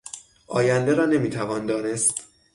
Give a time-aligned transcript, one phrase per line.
[0.47, 2.23] آینده را نمیتوان دانست.